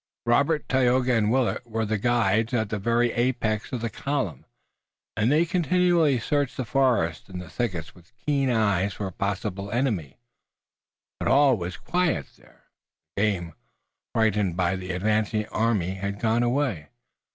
Robert, 0.25 0.67
Tayoga 0.67 1.13
and 1.13 1.29
Willet 1.29 1.63
were 1.63 1.81
with 1.81 1.89
the 1.89 1.99
guides 1.99 2.55
at 2.55 2.69
the 2.69 2.79
very 2.79 3.11
apex 3.11 3.71
of 3.71 3.81
the 3.81 3.89
column, 3.91 4.47
and 5.15 5.31
they 5.31 5.45
continually 5.45 6.17
searched 6.17 6.57
the 6.57 6.65
forests 6.65 7.29
and 7.29 7.39
the 7.39 7.51
thickets 7.51 7.93
with 7.93 8.11
keen 8.17 8.49
eyes 8.49 8.95
for 8.95 9.05
a 9.05 9.11
possible 9.11 9.69
enemy. 9.69 10.17
But 11.19 11.27
all 11.29 11.55
was 11.55 11.77
quiet 11.77 12.25
there. 12.35 12.63
The 13.15 13.21
game, 13.21 13.53
frightened 14.15 14.57
by 14.57 14.75
the 14.75 14.89
advancing 14.89 15.45
army, 15.49 15.93
had 15.93 16.19
gone 16.19 16.41
away. 16.41 16.89